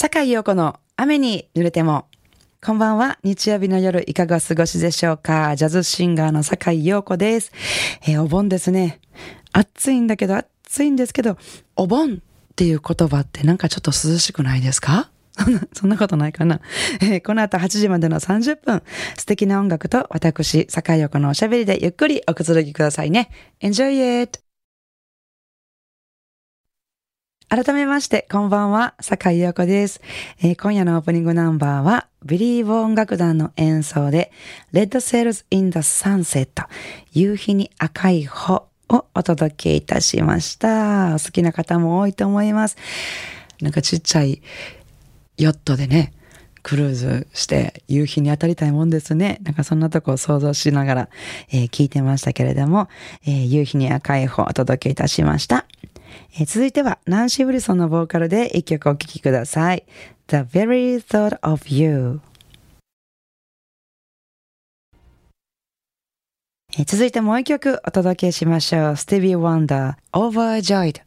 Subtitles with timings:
[0.00, 2.06] 坂井陽子の雨に濡れても。
[2.64, 3.18] こんばんは。
[3.24, 5.56] 日曜日の夜いかが過ごしでしょうか？
[5.56, 7.50] ジャズシンガーの坂井陽子です。
[8.02, 9.00] えーお盆ですね。
[9.50, 11.36] 暑いんだけど、暑いんですけど、
[11.74, 15.10] お盆っていう言葉ってなんかちょっと涼しくないですか？
[15.36, 16.60] そんな、そんなことないかな。
[17.02, 18.84] えーこの後8時までの30分、
[19.16, 23.32] 素敵な音楽と私、坂井陽子のおしゃべりでゆっくりおくつろぎくださいね。
[23.60, 24.38] Enjoy it!
[27.48, 30.02] 改めまして、こんばんは、坂井陽子です、
[30.42, 34.30] えー今夜のオープニングナンバーは、ビリーボ音楽団の演奏で、
[34.74, 36.66] Red Sails in the Sunset、
[37.12, 41.14] 夕日に赤い穂をお届けいたしました。
[41.14, 42.76] お好きな方も多いと思います。
[43.62, 44.42] なんかちっちゃい
[45.38, 46.12] ヨットでね、
[46.62, 49.38] クルーズして夕日に当たりたいもんですね。
[49.42, 51.08] なんかそんなとこを想像しながら、
[51.50, 52.90] えー聞いてましたけれども、
[53.26, 55.64] えー夕日に赤い穂をお届けいたしました。
[56.34, 59.84] えー続いては、ナンシー・ウィルソンのボーカルで一曲お聴きください。
[60.28, 62.20] The Very Thought of You。
[66.78, 68.96] えー続いてもう一曲お届けしましょう。
[68.96, 71.02] スティービー・ワンダー、Overjoyed。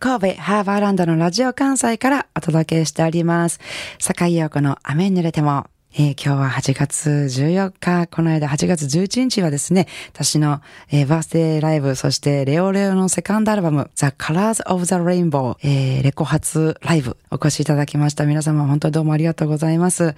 [0.00, 3.58] 神戸ハーバーランドのラジオ関西からお届けしております。
[3.98, 5.66] 坂井陽子の雨に濡れても。
[5.94, 10.60] えー今日は8月14日、この間8月11日はですね、私の、
[10.92, 18.26] えーバースデーライブ、そしてレオレオのセカンドアルバム、The Colors of the Rainbow、えーレコ発ライブ、お越しいただきました。
[18.26, 20.14] 皆様本当どうもありがとうございます。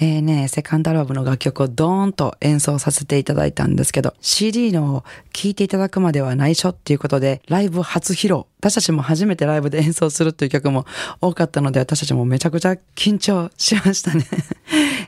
[0.00, 10.86] えーね、セカンドアルバムの楽曲をドーンと演奏させていただいたんですけど、CD の聴いていただくまでは内緒っていうことで、ライブ初披露、私たちも初めてライブで演奏するっていう曲も
[11.20, 14.26] 多かったので、私たちもめちゃくちゃ緊張しましたね。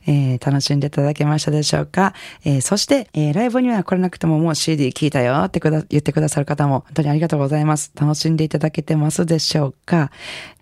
[0.06, 7.92] えー楽しんでいただけましたでしょうか、えーそして、えーライブには来れなくてももう CD 聴いたよって言ってくださる方も本当にありがとうございます。
[7.98, 10.10] 楽しんでいただけてますでしょうか、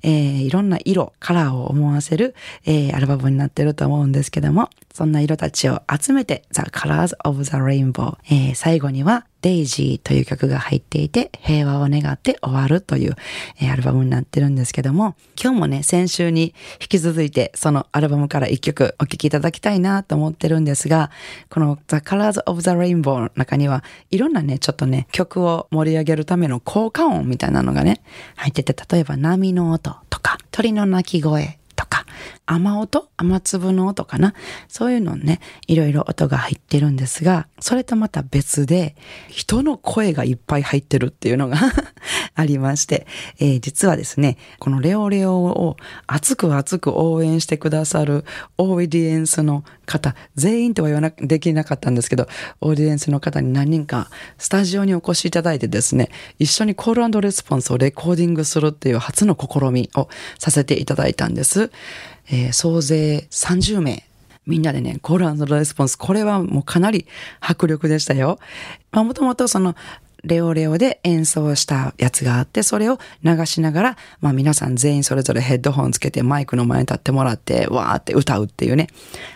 [0.02, 2.34] えいろんな色、カラーを思わせる、
[2.66, 13.16] えアルバムになってると思うんですけども、そんな色たちを集めて The Colors of the Rainbow、えー最後にはデイジーという曲が入っていて、平和を願って終わるという、
[13.60, 21.10] えーアルバムになってるんですけども、今日もね、先週に引き続いて、そのアルバムから一曲お聴きいただきたいなと思ってるんですが、
[21.50, 23.82] この The Colors of the Rainbow の中には、
[24.12, 28.00] いろんなね、ちょっとね、曲を盛り上げるための効果音みたいなのがね、
[28.36, 31.58] 入ってて、例えば波の音とか、鳥の鳴き声、
[32.46, 34.34] 雨音雨粒の音かな？
[34.68, 38.96] そういうのね、いろいろ音が入ってるんですが、それとまた別で、
[39.28, 41.58] 人の声がいっぱい入ってるっていうのが
[42.34, 43.06] ありまして、
[43.38, 48.24] えー実はですね、このレオレオを熱く熱く応援してくださる
[48.58, 52.28] オーディエンスの方、全員とは言わな、できなかったんですけど、
[52.60, 61.70] オーディエンスの方に何人かスタジオにお越しいただいてですね、一緒にコールレスポンスをレコーディングするっていう初の試みをさせていただいたんです。
[62.30, 64.04] えー総勢30名。
[64.46, 67.06] みんなでね、コールレスポンス、これはもうかなり
[67.40, 68.38] 迫力でしたよ。
[68.92, 69.74] まあもともとその、
[70.24, 78.88] レオレオで演奏したやつがあって、それを流しながら、まあ皆さん全員それぞれヘッドホンつけてマイクの前に立ってもらって、わーって歌うっていうね、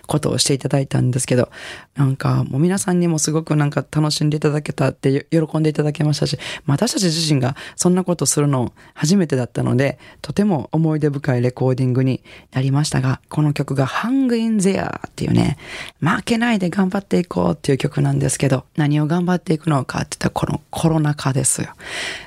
[0.06, 1.50] ことをしていただいたんですけど、
[1.94, 12.22] なんかもう皆さんにもすごくなんか楽しんでいただけたって喜んでいただけましたし、まあ私たち自身がそんなことするの初めてだったので、とても思い出深いレコーディングに
[12.53, 15.59] なりましたが、この曲が Hang in There っていうね、
[16.00, 21.75] 負けないで頑張っていこうっていう曲なんですけど、何を頑張っていくのかって言ったらこのコロナ禍ですよ。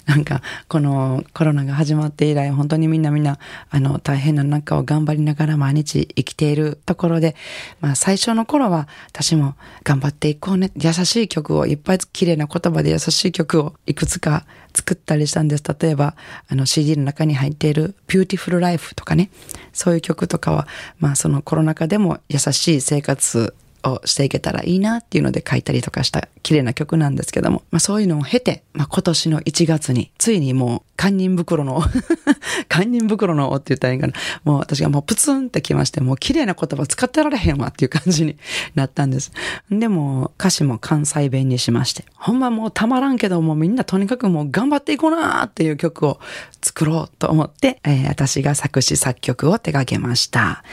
[0.05, 3.39] なんかこのコロナが始まって以来、本当にみんなみんな
[3.69, 7.37] あの大変な中を頑張りながら毎日生きているところで、
[7.79, 15.63] まあ最初の頃は私も頑張っていこうね、優しい曲をいっぱい綺麗な言葉で優しい曲をいくつか作ったりしたんです。
[15.79, 16.15] 例えば、
[16.49, 19.29] あの CD の中に入っている Beautiful Life とかね、
[19.71, 20.67] そういう曲とかは、
[20.99, 31.81] まあそのコロナ禍でも優しい生活をしていけたらいいなっていうので書いたりとかした綺麗な曲なんですけども、まあそういうのを経て、まあ今年の1月に、ついにもう、堪忍袋の、
[32.69, 34.13] 堪忍袋のって言ったらいいかな。
[34.43, 38.37] もう私がもうプツンってきまして、もう綺麗な言葉使ってられへんわっていう感じに
[38.75, 39.31] なったんです。
[39.71, 46.19] でも歌詞も関西弁にしまして、ほんまもうたまらんけどもうみんなとにかくもう頑張っていこうなーっていう曲を
[46.61, 50.63] 作ろうと思って、えー私が作詞作曲を手掛けました。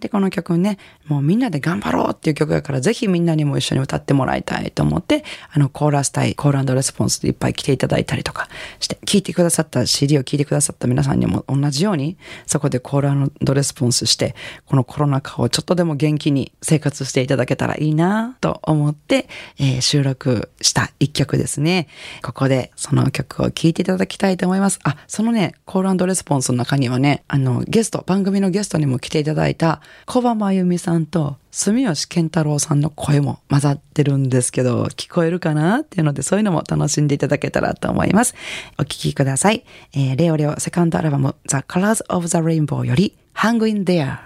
[0.00, 8.48] で、この曲ね、もうみんなで頑張ろうっていう曲だから、ぜひみんなにも一緒に歌ってもらいたいと思って、あの、コーラス隊、コールレスポンスでいっぱい来ていただいたりとか
[8.80, 12.16] して、聴いてくださった CD を聴いてくださった皆さんにも同じように、
[12.46, 14.34] そこでコールレスポンスして、
[14.66, 19.28] このコロナ禍をちょっとでも元気に生活していただけたらいいなと思って、
[19.58, 21.88] えー、収録した一曲ですね。
[22.22, 24.78] ここでその曲を聴いていただきたいと思います。
[24.84, 38.34] あ、そのね、コールレスポンスの中にはね、あの、ゲスト、番組のゲストにも来ていただいた小葉真由美さんと住吉健太郎さんの声も混ざってるんですけど、聞こえるかなっていうので、そういうのも楽しんでいただけたらと思います。
[38.78, 39.64] お聴きください。
[39.94, 44.18] えー、レオレオセカンドアルバム The Colors of the Rainbow より Hang in There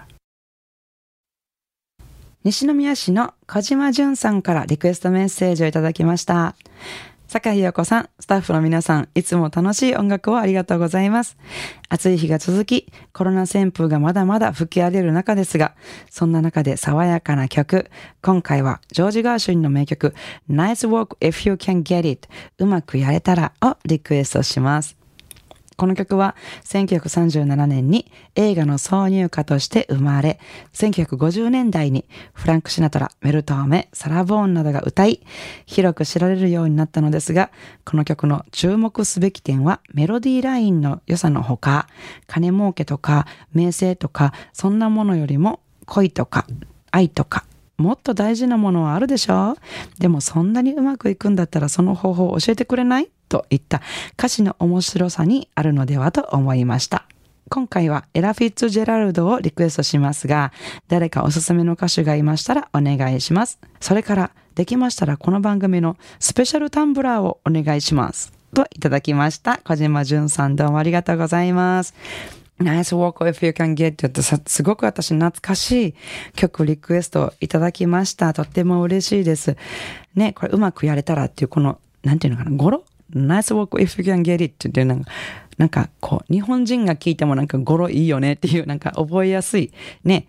[2.43, 6.55] 西宮市の小島淳さんからリクエストメッセージをいただきました。
[7.31, 11.37] 坂井陽子さん、スタッフの皆さん、いつも楽しい音楽をありがとうございます。
[11.87, 15.73] 暑い日が続き、コロナ旋風がまだまだ吹き荒れる中ですが、
[16.09, 17.89] そんな中で爽やかな曲、
[18.21, 20.13] 今回はジョージ・ガーシュインの名曲、
[20.49, 25.00] Nice Walk If You Can Get It うまくやれたらをリクエストします。
[25.81, 26.35] この曲は
[26.65, 30.39] 1937年に映画の挿入歌として生まれ、
[30.73, 35.25] 1950年代にフランク・シナトラ、メルトーメ、サラ・ボーンなどが歌い、
[35.65, 37.49] 広く知られるようになったのですが、
[37.83, 41.87] この曲の注目すべき点はメロディーラインの良さのほか、
[42.27, 46.45] 金儲けとか名声とか、そんなものよりも恋とか
[46.91, 47.43] 愛とか
[47.77, 49.55] もっと大事なものはあるでしょう？
[49.99, 53.09] でもそんなにうまくいくんだったらその方法を教えてくれない？
[53.31, 53.81] といった
[54.17, 57.05] 歌詞の面白さにあるのではと思いました。
[57.49, 60.51] 今回はエラ・フィッツジェラルドをリクエストしますが、
[60.89, 63.59] 誰かおすすめの歌手がいましたらお願いします。
[63.79, 68.33] それから、できましたらこの番組のスペシャルタンブラーをお願いします。
[68.53, 69.59] といただきました。
[69.63, 71.93] 小島淳さんどうもありがとうございます。
[72.59, 75.95] Nice Walk If You Can Get って、すごく私懐かしい
[76.35, 78.33] 曲リクエストいただきました。
[78.33, 79.55] とっても嬉しいです。
[80.15, 82.83] ね、これうまくやれたらっていうこの、なんていうのかな、語呂
[83.15, 85.11] ?Nice Walk If You Can Get It って言ってなんか、
[85.57, 89.71] なんかこう、日本人が聞いてもなんか語呂いいよねっていう、なんか覚えやすい。
[90.03, 90.27] ね、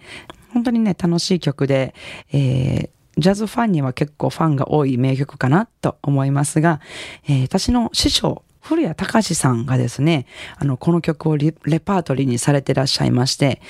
[0.53, 1.95] 本当にね、楽しい曲で、
[2.33, 6.81] えー、ジャズファンには結構ファンが多い名曲かなと思いますが、
[7.29, 10.27] えー、私の師匠、古谷隆さんがですね、
[10.57, 13.61] あの、この曲をレパートリーにされてらっしゃいまして、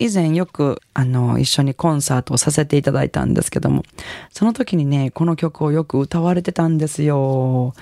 [0.00, 3.84] 以前よく、あの、一緒にコンサートをさせていただいたんですけども、
[4.32, 7.74] その時にね、この曲をよく歌われてたんですよ。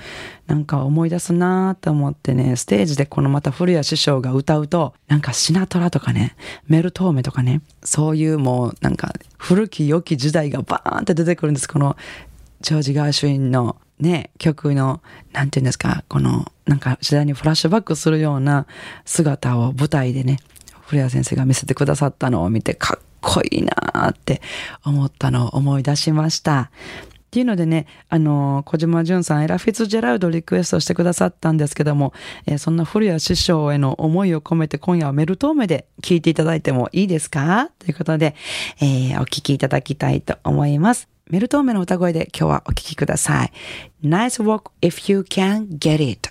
[0.49, 6.35] なんか思い出すなーと思ってね、ステージでこのまた古谷師匠が歌うと、なんかシナトラとかね、
[6.67, 11.69] メルトーメとかね、そういうもうなんか古き良き時代がバーンって出てくるんです。
[11.69, 11.97] この
[12.63, 15.01] ジョージ・ガーシュインのね、曲の、
[15.33, 18.67] なんていうんですか、この、なんか時代にフラッシュバックするような
[19.05, 20.39] 姿を舞台でね、
[20.89, 24.41] 古谷先生が見せてくださったのを見て、かっこいいなって
[24.85, 26.71] 思ったのを思い出しました。
[27.27, 32.15] っていうのでね、あの、小島淳さん、エラ・フィッツジェラルドリクエストしてくださったんですけども、
[32.47, 37.71] えー、そんな古谷師匠への思いを込めて今夜はメルトーメで聴いていただいてもいいですか？
[37.79, 38.35] ということで、
[38.81, 41.07] えー、お聴きいただきたいと思います。
[41.29, 43.53] メルトーメの歌声で今日はお聴きください。
[44.03, 46.31] Nice walk if you can get it.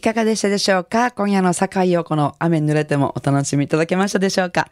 [0.00, 1.10] いかがでしたでしょうか？
[1.10, 4.70] 今夜の境陽子の雨濡れてもお楽しみいただけましたでしょうか、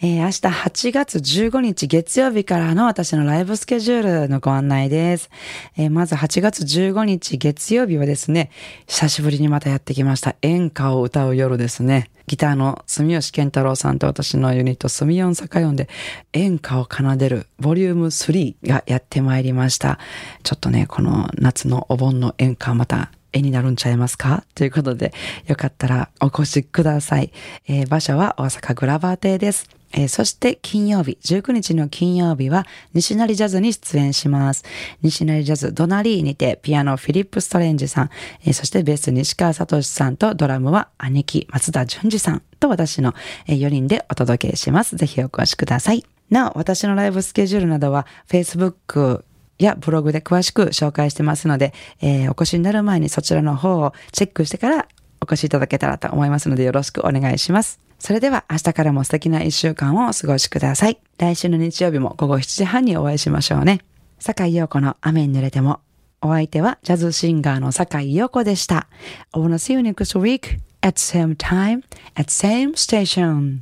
[0.00, 5.28] えー、明日8月15日月曜日からの私のライブスケジュールのご案内です。
[5.76, 8.52] えー、まず8月15日月曜日はですね、
[8.86, 12.08] 久しぶりにまたやってきました演歌を歌う夜ですね。
[12.28, 15.88] ギターの住吉健太郎さんと私のユニット住四坂四で
[16.32, 19.98] 演歌を奏でるボリューム3がやってまいりました。
[20.44, 24.44] ちょっとね、この夏のお盆の演歌また絵になるんちゃいますか？
[24.54, 25.12] ということで、
[25.46, 27.32] よかったらお越しください。
[27.66, 29.68] えー、場所は大阪グラバー亭です。
[29.92, 34.64] えー、そして金曜日、19日の金曜日は西成ジャズに出演します。
[35.02, 38.10] 西成ジャズドナリーにてピアノフィリップ・ストレンジさん、
[38.44, 43.14] えー、そしてベース西川聡さんとドラムは兄貴松田淳二さんと私の
[43.46, 44.96] 4人でお届けします。
[44.96, 46.04] ぜひお越しください。
[46.30, 49.24] なお、私のライブスケジュールなどは Facebook
[49.64, 54.88] やブログで詳しく紹介してますので、えー、お越しになる前にそちらの方をチェックしてから
[55.20, 57.80] お越しいただけたらと思いますのでよろしくお願いします。
[57.98, 60.98] それでは明日からも素敵な一週間をお過ごしください。
[61.18, 63.80] 来週の日曜日も午後7時半にお会いしましょうね。
[64.18, 65.80] 坂井陽子の雨に濡れても。
[66.22, 68.88] お相手はジャズシンガーの坂井陽子でした。
[69.32, 71.82] I wanna see you next week at same time
[72.14, 73.60] at same station.